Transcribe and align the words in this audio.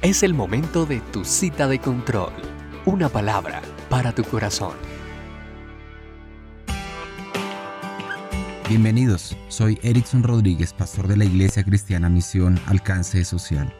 Es 0.00 0.22
el 0.22 0.32
momento 0.32 0.86
de 0.86 1.00
tu 1.00 1.24
cita 1.24 1.66
de 1.66 1.80
control. 1.80 2.32
Una 2.86 3.08
palabra 3.08 3.60
para 3.90 4.14
tu 4.14 4.22
corazón. 4.22 4.74
Bienvenidos, 8.68 9.36
soy 9.48 9.80
Erickson 9.82 10.22
Rodríguez, 10.22 10.72
pastor 10.72 11.08
de 11.08 11.16
la 11.16 11.24
Iglesia 11.24 11.64
Cristiana 11.64 12.08
Misión 12.08 12.60
Alcance 12.66 13.24
Social. 13.24 13.74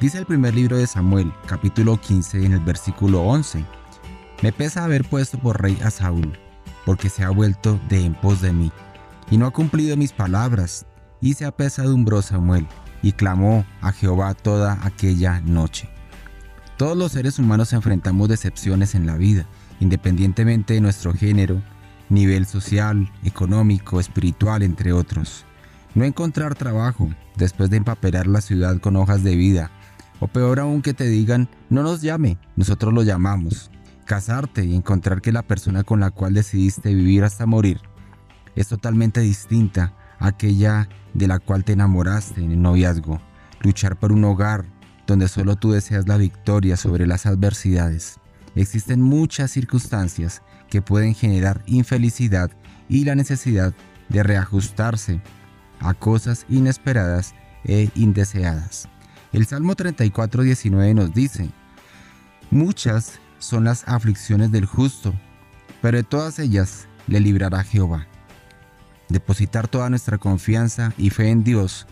Dice 0.00 0.16
el 0.16 0.24
primer 0.24 0.54
libro 0.54 0.78
de 0.78 0.86
Samuel, 0.86 1.30
capítulo 1.46 1.98
15, 2.00 2.46
en 2.46 2.54
el 2.54 2.60
versículo 2.60 3.20
11. 3.20 3.62
Me 4.42 4.50
pesa 4.50 4.84
haber 4.84 5.04
puesto 5.04 5.38
por 5.38 5.60
rey 5.60 5.78
a 5.84 5.90
Saúl, 5.90 6.38
porque 6.86 7.10
se 7.10 7.22
ha 7.22 7.28
vuelto 7.28 7.78
de 7.90 8.00
en 8.00 8.14
pos 8.14 8.40
de 8.40 8.54
mí, 8.54 8.72
y 9.30 9.36
no 9.36 9.44
ha 9.44 9.50
cumplido 9.50 9.94
mis 9.98 10.12
palabras, 10.12 10.86
y 11.20 11.34
se 11.34 11.44
apesadumbró 11.44 12.22
Samuel, 12.22 12.66
y 13.02 13.12
clamó 13.12 13.64
a 13.80 13.92
Jehová 13.92 14.34
toda 14.34 14.78
aquella 14.82 15.40
noche. 15.40 15.88
Todos 16.76 16.96
los 16.96 17.12
seres 17.12 17.38
humanos 17.38 17.72
enfrentamos 17.72 18.28
decepciones 18.28 18.94
en 18.94 19.06
la 19.06 19.16
vida, 19.16 19.46
independientemente 19.80 20.74
de 20.74 20.80
nuestro 20.80 21.12
género, 21.12 21.60
nivel 22.08 22.46
social, 22.46 23.10
económico, 23.24 24.00
espiritual, 24.00 24.62
entre 24.62 24.92
otros. 24.92 25.44
No 25.94 26.04
encontrar 26.04 26.54
trabajo 26.54 27.08
después 27.36 27.70
de 27.70 27.78
empapelar 27.78 28.26
la 28.26 28.40
ciudad 28.40 28.78
con 28.78 28.96
hojas 28.96 29.24
de 29.24 29.36
vida, 29.36 29.70
o 30.20 30.28
peor 30.28 30.60
aún 30.60 30.82
que 30.82 30.94
te 30.94 31.04
digan, 31.04 31.48
no 31.70 31.82
nos 31.82 32.02
llame, 32.02 32.38
nosotros 32.56 32.92
lo 32.92 33.02
llamamos. 33.02 33.70
Casarte 34.04 34.64
y 34.64 34.74
encontrar 34.74 35.20
que 35.20 35.32
la 35.32 35.42
persona 35.42 35.84
con 35.84 36.00
la 36.00 36.10
cual 36.10 36.34
decidiste 36.34 36.94
vivir 36.94 37.24
hasta 37.24 37.46
morir 37.46 37.80
es 38.60 38.68
totalmente 38.68 39.20
distinta 39.20 39.94
a 40.18 40.28
aquella 40.28 40.88
de 41.18 41.28
la 41.28 41.38
cual 41.38 41.64
te 41.64 41.72
enamoraste 41.72 42.42
en 42.42 42.52
el 42.52 42.62
noviazgo, 42.62 43.20
luchar 43.60 43.98
por 43.98 44.12
un 44.12 44.24
hogar 44.24 44.64
donde 45.06 45.28
solo 45.28 45.56
tú 45.56 45.72
deseas 45.72 46.06
la 46.06 46.16
victoria 46.16 46.76
sobre 46.76 47.06
las 47.06 47.26
adversidades. 47.26 48.18
Existen 48.54 49.00
muchas 49.00 49.50
circunstancias 49.50 50.42
que 50.70 50.82
pueden 50.82 51.14
generar 51.14 51.62
infelicidad 51.66 52.50
y 52.88 53.04
la 53.04 53.14
necesidad 53.14 53.74
de 54.08 54.22
reajustarse 54.22 55.20
a 55.80 55.94
cosas 55.94 56.46
inesperadas 56.48 57.34
e 57.64 57.90
indeseadas. 57.94 58.88
El 59.32 59.46
Salmo 59.46 59.74
34.19 59.74 60.94
nos 60.94 61.12
dice, 61.12 61.50
Muchas 62.50 63.20
son 63.38 63.64
las 63.64 63.86
aflicciones 63.86 64.50
del 64.50 64.66
justo, 64.66 65.14
pero 65.82 65.98
de 65.98 66.04
todas 66.04 66.38
ellas 66.38 66.88
le 67.06 67.20
librará 67.20 67.62
Jehová. 67.62 68.06
Depositar 69.08 69.68
toda 69.68 69.88
nuestra 69.88 70.18
confianza 70.18 70.92
y 70.98 71.10
fe 71.10 71.30
en 71.30 71.44
Dios 71.44 71.86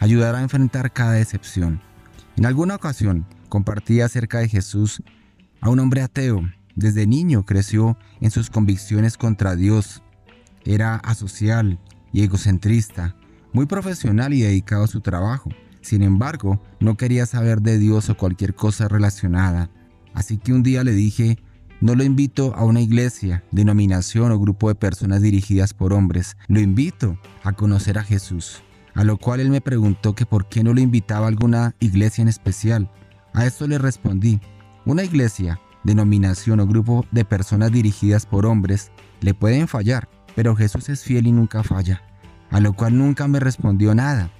ayudará 0.00 0.38
a 0.38 0.42
enfrentar 0.42 0.92
cada 0.92 1.12
decepción. 1.12 1.80
En 2.36 2.46
alguna 2.46 2.76
ocasión 2.76 3.26
compartí 3.48 4.00
acerca 4.00 4.38
de 4.38 4.48
Jesús 4.48 5.02
a 5.60 5.68
un 5.68 5.78
hombre 5.78 6.02
ateo. 6.02 6.42
Desde 6.74 7.06
niño 7.06 7.44
creció 7.44 7.98
en 8.20 8.30
sus 8.30 8.48
convicciones 8.48 9.18
contra 9.18 9.54
Dios. 9.54 10.02
Era 10.64 10.96
asocial 10.96 11.78
y 12.12 12.22
egocentrista, 12.22 13.14
muy 13.52 13.66
profesional 13.66 14.32
y 14.32 14.40
dedicado 14.40 14.84
a 14.84 14.88
su 14.88 15.00
trabajo. 15.00 15.50
Sin 15.82 16.02
embargo, 16.02 16.62
no 16.80 16.96
quería 16.96 17.26
saber 17.26 17.60
de 17.60 17.78
Dios 17.78 18.08
o 18.08 18.16
cualquier 18.16 18.54
cosa 18.54 18.88
relacionada. 18.88 19.70
Así 20.14 20.38
que 20.38 20.52
un 20.52 20.62
día 20.62 20.84
le 20.84 20.92
dije, 20.92 21.38
no 21.82 21.96
lo 21.96 22.04
invito 22.04 22.54
a 22.54 22.64
una 22.64 22.80
iglesia, 22.80 23.42
denominación 23.50 24.30
o 24.30 24.38
grupo 24.38 24.68
de 24.68 24.76
personas 24.76 25.20
dirigidas 25.20 25.74
por 25.74 25.92
hombres. 25.92 26.36
Lo 26.46 26.60
invito 26.60 27.18
a 27.42 27.52
conocer 27.52 27.98
a 27.98 28.04
Jesús. 28.04 28.62
A 28.94 29.02
lo 29.02 29.16
cual 29.16 29.40
él 29.40 29.50
me 29.50 29.60
preguntó 29.60 30.14
que 30.14 30.24
por 30.24 30.48
qué 30.48 30.62
no 30.62 30.74
lo 30.74 30.80
invitaba 30.80 31.26
a 31.26 31.28
alguna 31.28 31.74
iglesia 31.80 32.22
en 32.22 32.28
especial. 32.28 32.88
A 33.34 33.46
esto 33.46 33.66
le 33.66 33.78
respondí, 33.78 34.40
una 34.86 35.02
iglesia, 35.02 35.58
denominación 35.82 36.60
o 36.60 36.68
grupo 36.68 37.04
de 37.10 37.24
personas 37.24 37.72
dirigidas 37.72 38.26
por 38.26 38.46
hombres 38.46 38.92
le 39.20 39.34
pueden 39.34 39.66
fallar, 39.66 40.08
pero 40.36 40.54
Jesús 40.54 40.88
es 40.88 41.02
fiel 41.02 41.26
y 41.26 41.32
nunca 41.32 41.64
falla. 41.64 42.00
A 42.50 42.60
lo 42.60 42.74
cual 42.74 42.96
nunca 42.96 43.26
me 43.26 43.40
respondió 43.40 43.92
nada. 43.92 44.30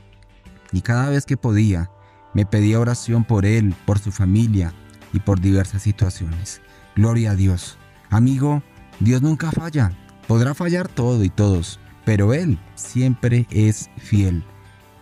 Y 0.70 0.82
cada 0.82 1.08
vez 1.08 1.26
que 1.26 1.36
podía, 1.36 1.90
me 2.34 2.46
pedía 2.46 2.78
oración 2.78 3.24
por 3.24 3.46
él, 3.46 3.74
por 3.84 3.98
su 3.98 4.12
familia 4.12 4.72
y 5.12 5.18
por 5.18 5.40
diversas 5.40 5.82
situaciones. 5.82 6.60
Gloria 6.96 7.32
a 7.32 7.36
Dios. 7.36 7.78
Amigo, 8.10 8.62
Dios 9.00 9.22
nunca 9.22 9.50
falla. 9.50 9.92
Podrá 10.28 10.54
fallar 10.54 10.88
todo 10.88 11.24
y 11.24 11.30
todos, 11.30 11.80
pero 12.04 12.34
Él 12.34 12.58
siempre 12.74 13.46
es 13.50 13.90
fiel. 13.96 14.44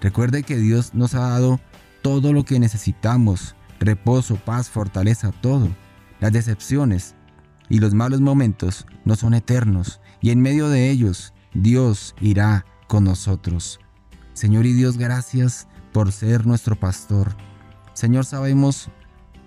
Recuerde 0.00 0.42
que 0.42 0.56
Dios 0.56 0.94
nos 0.94 1.14
ha 1.14 1.20
dado 1.20 1.60
todo 2.02 2.32
lo 2.32 2.44
que 2.44 2.58
necesitamos, 2.58 3.54
reposo, 3.78 4.36
paz, 4.36 4.70
fortaleza, 4.70 5.32
todo. 5.40 5.68
Las 6.20 6.32
decepciones 6.32 7.14
y 7.68 7.78
los 7.78 7.94
malos 7.94 8.20
momentos 8.20 8.86
no 9.04 9.16
son 9.16 9.34
eternos 9.34 10.00
y 10.20 10.30
en 10.30 10.40
medio 10.40 10.68
de 10.68 10.90
ellos 10.90 11.34
Dios 11.54 12.14
irá 12.20 12.64
con 12.88 13.04
nosotros. 13.04 13.80
Señor 14.32 14.66
y 14.66 14.72
Dios, 14.72 14.96
gracias 14.96 15.68
por 15.92 16.12
ser 16.12 16.46
nuestro 16.46 16.76
pastor. 16.76 17.36
Señor, 17.92 18.24
sabemos 18.24 18.88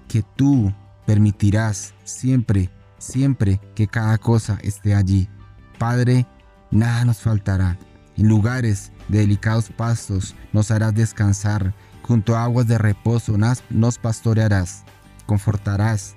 que 0.08 0.22
tú 0.22 0.74
permitirás 1.06 1.94
siempre, 2.04 2.70
siempre 2.98 3.60
que 3.76 3.88
cada 3.88 4.18
cosa 4.18 4.58
esté 4.62 4.96
allí. 4.96 5.30
Padre, 5.78 6.26
nada 6.72 7.06
nos 7.06 7.18
faltará. 7.18 7.78
En 8.18 8.28
lugares 8.28 8.92
de 9.08 9.20
delicados 9.20 9.70
pastos 9.70 10.36
nos 10.52 10.72
harás 10.72 10.94
descansar, 10.94 11.74
junto 12.04 12.36
a 12.36 12.44
aguas 12.44 12.68
de 12.68 12.78
reposo 12.78 13.36
nos 13.70 13.98
pastorearás, 13.98 14.84
confortarás 15.26 16.16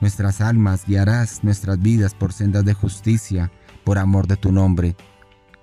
nuestras 0.00 0.40
almas, 0.40 0.84
guiarás 0.86 1.44
nuestras 1.44 1.80
vidas 1.80 2.12
por 2.14 2.32
sendas 2.32 2.64
de 2.64 2.74
justicia, 2.74 3.50
por 3.84 3.98
amor 3.98 4.26
de 4.26 4.36
tu 4.36 4.52
nombre. 4.52 4.96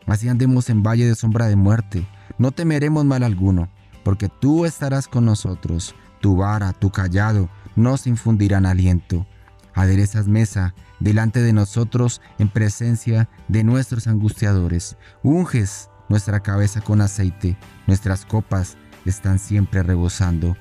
Así 0.08 0.28
andemos 0.30 0.70
en 0.70 0.82
valle 0.82 1.06
de 1.06 1.16
sombra 1.16 1.48
de 1.48 1.56
muerte, 1.56 2.08
no 2.38 2.52
temeremos 2.52 3.06
mal 3.06 3.22
alguno, 3.24 3.70
porque 4.04 4.30
tú 4.30 4.66
estarás 4.66 5.08
con 5.08 5.26
nosotros, 5.26 5.94
tu 6.20 6.36
vara, 6.36 6.74
tu 6.74 6.92
callado, 6.92 7.50
nos 7.76 8.08
infundirán 8.08 8.66
aliento. 8.66 9.26
Aderezas 9.74 10.28
mesa 10.28 10.74
delante 11.00 11.42
de 11.42 11.54
nosotros 11.54 12.22
en 12.38 12.50
presencia 12.50 13.30
de 13.48 13.64
nuestros 13.64 14.08
angustiadores. 14.08 14.98
Unges 15.24 15.90
nuestra 16.10 16.42
cabeza 16.42 16.82
con 16.82 17.02
aceite, 17.02 17.56
nuestras 17.88 18.26
copas 18.26 18.78
están 19.06 19.40
siempre 19.40 19.84
rebosando. 19.84 20.58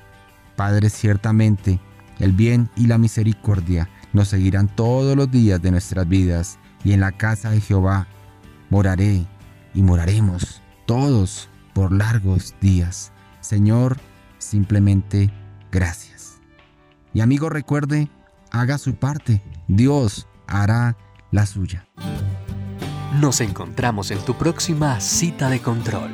Padre, 0.55 0.89
ciertamente, 0.89 1.79
el 2.19 2.33
bien 2.33 2.69
y 2.75 2.87
la 2.87 2.97
misericordia 2.97 3.89
nos 4.13 4.29
seguirán 4.29 4.67
todos 4.67 5.17
los 5.17 5.29
días 5.29 5.61
de 5.61 5.71
nuestras 5.71 6.07
vidas, 6.07 6.59
y 6.83 6.93
en 6.93 7.01
la 7.01 7.11
casa 7.11 7.49
de 7.49 7.59
Jehová 7.59 8.07
moraré 8.69 9.27
y 9.73 9.81
moraremos 9.81 10.61
todos 10.85 11.49
por 11.73 11.91
largos 11.91 12.55
días. 12.61 13.11
Señor, 13.41 13.97
simplemente 14.37 15.31
gracias. 15.71 16.39
Y 17.13 17.21
amigo, 17.21 17.49
recuerde, 17.49 18.09
haga 18.51 18.77
su 18.77 18.95
parte. 18.95 19.41
Dios 19.67 20.27
hará 20.47 20.97
la 21.31 21.45
suya. 21.45 21.87
Nos 23.19 23.41
encontramos 23.41 24.11
en 24.11 24.19
tu 24.19 24.35
próxima 24.35 24.99
cita 24.99 25.49
de 25.49 25.61
control. 25.61 26.11